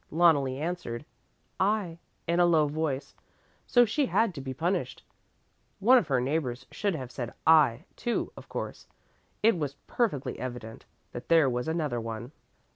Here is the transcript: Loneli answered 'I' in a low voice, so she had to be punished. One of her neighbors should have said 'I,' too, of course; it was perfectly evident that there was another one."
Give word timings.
Loneli 0.09 0.57
answered 0.57 1.05
'I' 1.59 1.99
in 2.25 2.39
a 2.39 2.45
low 2.47 2.65
voice, 2.67 3.13
so 3.67 3.85
she 3.85 4.07
had 4.07 4.33
to 4.33 4.41
be 4.41 4.51
punished. 4.51 5.03
One 5.79 5.99
of 5.99 6.07
her 6.07 6.19
neighbors 6.19 6.65
should 6.71 6.95
have 6.95 7.11
said 7.11 7.35
'I,' 7.45 7.85
too, 7.95 8.31
of 8.35 8.49
course; 8.49 8.87
it 9.43 9.59
was 9.59 9.75
perfectly 9.85 10.39
evident 10.39 10.85
that 11.11 11.29
there 11.29 11.47
was 11.47 11.67
another 11.67 12.01
one." 12.01 12.31